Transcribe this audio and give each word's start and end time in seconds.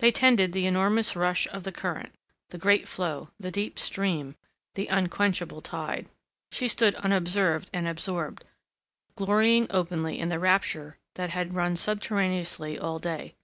They 0.00 0.12
tended 0.12 0.52
the 0.52 0.66
enormous 0.66 1.16
rush 1.16 1.48
of 1.48 1.62
the 1.62 1.72
current—the 1.72 2.58
great 2.58 2.86
flow, 2.86 3.30
the 3.40 3.50
deep 3.50 3.78
stream, 3.78 4.36
the 4.74 4.86
unquenchable 4.88 5.62
tide. 5.62 6.10
She 6.52 6.68
stood 6.68 6.94
unobserved 6.96 7.70
and 7.72 7.88
absorbed, 7.88 8.44
glorying 9.14 9.66
openly 9.70 10.18
in 10.18 10.28
the 10.28 10.38
rapture 10.38 10.98
that 11.14 11.30
had 11.30 11.54
run 11.54 11.74
subterraneously 11.76 12.78
all 12.78 12.98
day. 12.98 13.34